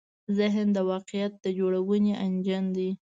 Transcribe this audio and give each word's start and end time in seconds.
ذهن 0.37 0.67
د 0.73 0.77
واقعیت 0.91 1.33
د 1.39 1.45
جوړونې 1.59 2.13
انجن 2.25 2.63
دی. 2.77 2.89